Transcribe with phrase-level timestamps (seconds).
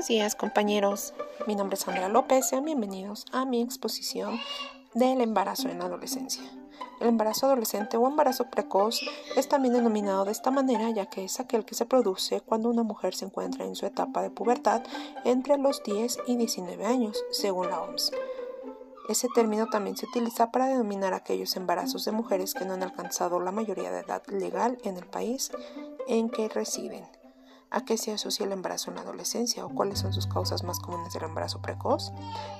[0.00, 1.12] Buenos días compañeros,
[1.46, 4.40] mi nombre es Sandra López, sean bienvenidos a mi exposición
[4.94, 6.42] del embarazo en la adolescencia.
[7.02, 9.02] El embarazo adolescente o embarazo precoz
[9.36, 12.82] es también denominado de esta manera ya que es aquel que se produce cuando una
[12.82, 14.82] mujer se encuentra en su etapa de pubertad
[15.26, 18.10] entre los 10 y 19 años, según la OMS.
[19.10, 23.38] Ese término también se utiliza para denominar aquellos embarazos de mujeres que no han alcanzado
[23.38, 25.50] la mayoría de edad legal en el país
[26.08, 27.04] en que residen.
[27.72, 30.80] ¿A qué se asocia el embarazo en la adolescencia o cuáles son sus causas más
[30.80, 32.12] comunes del embarazo precoz?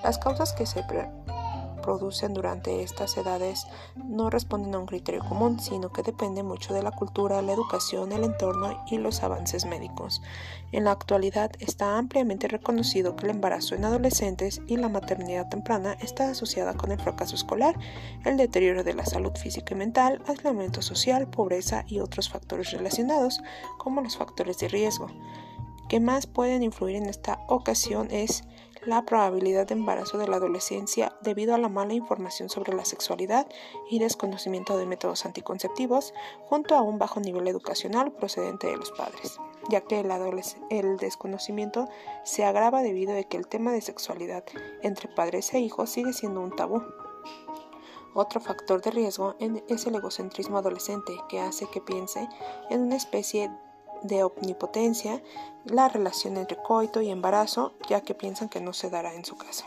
[0.05, 0.85] Las causas que se
[1.81, 3.67] producen durante estas edades
[3.97, 8.13] no responden a un criterio común, sino que depende mucho de la cultura, la educación,
[8.13, 10.23] el entorno y los avances médicos.
[10.73, 15.97] En la actualidad está ampliamente reconocido que el embarazo en adolescentes y la maternidad temprana
[16.01, 17.79] está asociada con el fracaso escolar,
[18.25, 23.43] el deterioro de la salud física y mental, aislamiento social, pobreza y otros factores relacionados,
[23.79, 25.09] como los factores de riesgo.
[25.89, 28.45] que más pueden influir en esta ocasión es
[28.85, 33.47] la probabilidad de embarazo de la adolescencia debido a la mala información sobre la sexualidad
[33.91, 36.15] y desconocimiento de métodos anticonceptivos,
[36.47, 41.89] junto a un bajo nivel educacional procedente de los padres, ya que el, desconocimiento
[42.25, 44.45] se agrava debido a que el tema de sexualidad
[44.83, 46.83] entre padres e hijos sigue siendo un tabú.
[48.13, 49.37] Otro factor de riesgo
[49.69, 52.29] es el egocentrismo adolescente, que hace que piense
[52.69, 53.70] en una especie de
[54.03, 55.23] de omnipotencia
[55.65, 59.37] la relación entre coito y embarazo, ya que piensan que no se dará en su
[59.37, 59.67] casa.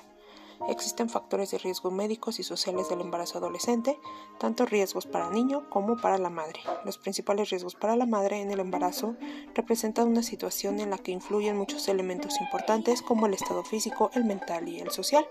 [0.69, 3.99] Existen factores de riesgo médicos y sociales del embarazo adolescente,
[4.39, 6.61] tanto riesgos para el niño como para la madre.
[6.85, 9.15] Los principales riesgos para la madre en el embarazo
[9.55, 14.23] representan una situación en la que influyen muchos elementos importantes como el estado físico, el
[14.23, 15.27] mental y el social.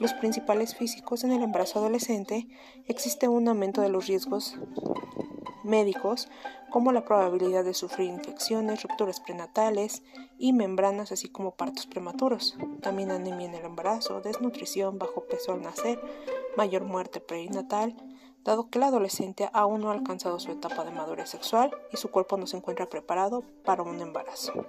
[0.00, 2.48] Los principales físicos en el embarazo adolescente
[2.88, 4.56] existe un aumento de los riesgos
[5.64, 6.28] médicos
[6.70, 10.02] como la probabilidad de sufrir infecciones, rupturas prenatales
[10.38, 12.56] y membranas, así como partos prematuros.
[12.80, 16.00] También anemia en el embarazo, desnutrición, bajo peso al nacer,
[16.56, 17.94] mayor muerte perinatal,
[18.44, 22.10] dado que el adolescente aún no ha alcanzado su etapa de madurez sexual y su
[22.10, 24.66] cuerpo no se encuentra preparado para un embarazo.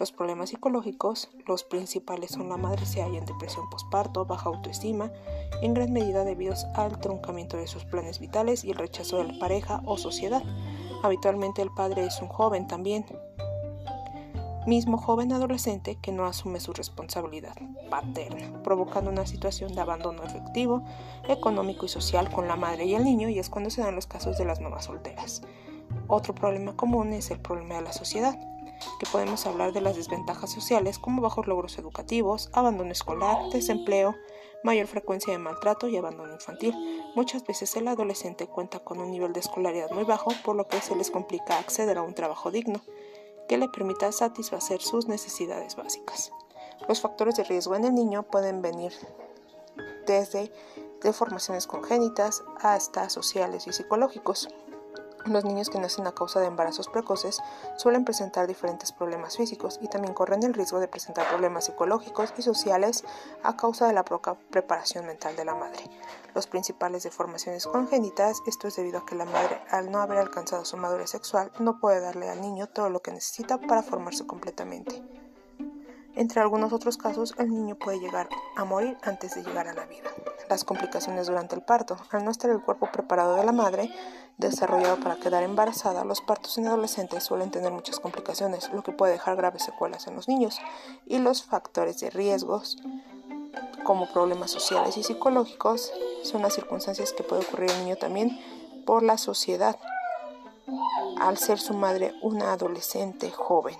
[0.00, 5.12] Los problemas psicológicos, los principales son la madre se halla en depresión postparto, baja autoestima,
[5.60, 9.38] en gran medida debido al truncamiento de sus planes vitales y el rechazo de la
[9.38, 10.42] pareja o sociedad.
[11.02, 13.04] Habitualmente el padre es un joven también,
[14.66, 17.56] mismo joven adolescente que no asume su responsabilidad
[17.90, 20.82] paterna, provocando una situación de abandono efectivo,
[21.28, 24.06] económico y social con la madre y el niño y es cuando se dan los
[24.06, 25.42] casos de las mamás solteras.
[26.06, 28.49] Otro problema común es el problema de la sociedad
[28.98, 34.14] que podemos hablar de las desventajas sociales como bajos logros educativos, abandono escolar, desempleo,
[34.62, 36.74] mayor frecuencia de maltrato y abandono infantil.
[37.14, 40.80] Muchas veces el adolescente cuenta con un nivel de escolaridad muy bajo, por lo que
[40.80, 42.80] se les complica acceder a un trabajo digno
[43.48, 46.32] que le permita satisfacer sus necesidades básicas.
[46.88, 48.92] Los factores de riesgo en el niño pueden venir
[50.06, 50.52] desde
[51.02, 54.48] deformaciones congénitas hasta sociales y psicológicos.
[55.26, 57.42] Los niños que nacen a causa de embarazos precoces
[57.76, 62.42] suelen presentar diferentes problemas físicos y también corren el riesgo de presentar problemas psicológicos y
[62.42, 63.04] sociales
[63.42, 65.84] a causa de la poca preparación mental de la madre.
[66.34, 70.64] Los principales deformaciones congénitas, esto es debido a que la madre, al no haber alcanzado
[70.64, 75.02] su madurez sexual, no puede darle al niño todo lo que necesita para formarse completamente.
[76.16, 79.86] Entre algunos otros casos, el niño puede llegar a morir antes de llegar a la
[79.86, 80.10] vida.
[80.48, 81.96] Las complicaciones durante el parto.
[82.10, 83.88] Al no estar el cuerpo preparado de la madre,
[84.40, 89.12] desarrollado para quedar embarazada, los partos en adolescentes suelen tener muchas complicaciones, lo que puede
[89.12, 90.58] dejar graves secuelas en los niños.
[91.06, 92.78] Y los factores de riesgos,
[93.84, 95.92] como problemas sociales y psicológicos,
[96.22, 98.40] son las circunstancias que puede ocurrir el niño también
[98.86, 99.78] por la sociedad,
[101.20, 103.76] al ser su madre una adolescente joven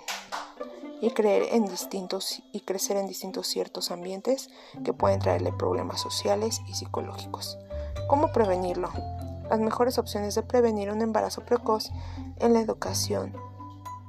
[1.01, 4.49] y creer en distintos y crecer en distintos ciertos ambientes
[4.83, 7.57] que pueden traerle problemas sociales y psicológicos.
[8.07, 8.91] ¿Cómo prevenirlo?
[9.51, 11.91] Las mejores opciones de prevenir un embarazo precoz
[12.37, 13.35] en la educación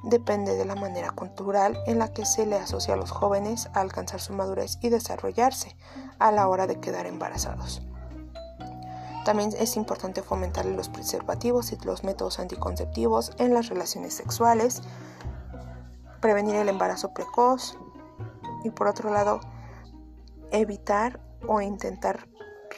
[0.04, 3.80] depende de la manera cultural en la que se le asocia a los jóvenes a
[3.80, 5.76] alcanzar su madurez y desarrollarse
[6.20, 7.82] a la hora de quedar embarazados.
[9.24, 14.80] También es importante fomentar los preservativos y los métodos anticonceptivos en las relaciones sexuales,
[16.20, 17.76] prevenir el embarazo precoz
[18.62, 19.40] y por otro lado
[20.52, 21.18] evitar
[21.48, 22.28] o intentar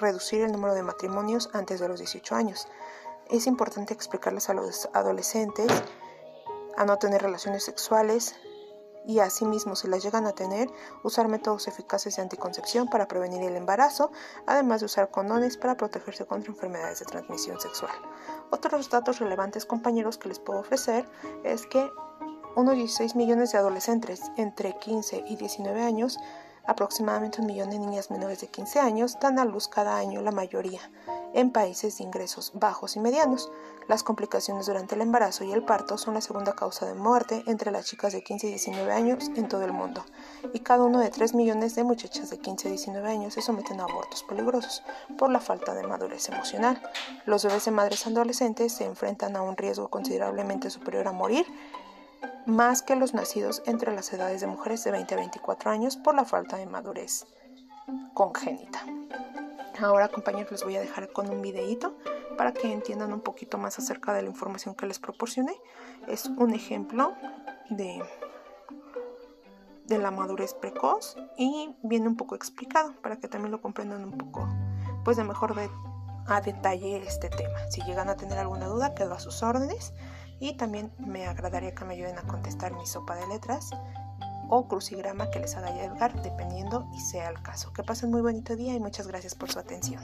[0.00, 2.68] reducir el número de matrimonios antes de los 18 años.
[3.30, 5.70] Es importante explicarles a los adolescentes
[6.76, 8.34] a no tener relaciones sexuales
[9.06, 10.70] y asimismo si las llegan a tener,
[11.02, 14.10] usar métodos eficaces de anticoncepción para prevenir el embarazo,
[14.46, 17.92] además de usar condones para protegerse contra enfermedades de transmisión sexual.
[18.50, 21.08] Otros datos relevantes compañeros que les puedo ofrecer
[21.44, 21.90] es que
[22.56, 26.18] unos 16 millones de adolescentes entre 15 y 19 años,
[26.66, 30.30] aproximadamente un millón de niñas menores de 15 años, dan a luz cada año la
[30.30, 30.80] mayoría
[31.34, 33.50] en países de ingresos bajos y medianos.
[33.88, 37.70] Las complicaciones durante el embarazo y el parto son la segunda causa de muerte entre
[37.70, 40.04] las chicas de 15 y 19 años en todo el mundo,
[40.54, 43.80] y cada uno de 3 millones de muchachas de 15 y 19 años se someten
[43.80, 44.82] a abortos peligrosos
[45.18, 46.80] por la falta de madurez emocional.
[47.26, 51.46] Los bebés de madres adolescentes se enfrentan a un riesgo considerablemente superior a morir
[52.46, 56.14] más que los nacidos entre las edades de mujeres de 20 a 24 años por
[56.14, 57.26] la falta de madurez
[58.14, 58.84] congénita.
[59.80, 61.96] Ahora compañeros les voy a dejar con un videíto
[62.36, 65.54] para que entiendan un poquito más acerca de la información que les proporcioné.
[66.06, 67.14] Es un ejemplo
[67.70, 68.02] de,
[69.86, 74.16] de la madurez precoz y viene un poco explicado para que también lo comprendan un
[74.16, 74.48] poco
[75.04, 75.68] pues de mejor de,
[76.26, 77.58] a detalle este tema.
[77.70, 79.92] Si llegan a tener alguna duda, quedo a sus órdenes
[80.44, 83.70] y también me agradaría que me ayuden a contestar mi sopa de letras
[84.50, 87.72] o crucigrama que les haga llegar, dependiendo y sea el caso.
[87.72, 90.02] Que pasen muy bonito día y muchas gracias por su atención.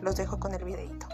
[0.00, 1.08] Los dejo con el videito.